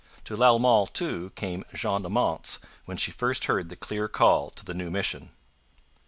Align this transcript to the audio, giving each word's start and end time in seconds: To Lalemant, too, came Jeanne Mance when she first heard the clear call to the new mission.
To 0.25 0.35
Lalemant, 0.35 0.91
too, 0.95 1.29
came 1.35 1.63
Jeanne 1.75 2.11
Mance 2.11 2.57
when 2.85 2.97
she 2.97 3.11
first 3.11 3.45
heard 3.45 3.69
the 3.69 3.75
clear 3.75 4.07
call 4.07 4.49
to 4.49 4.65
the 4.65 4.73
new 4.73 4.89
mission. 4.89 5.29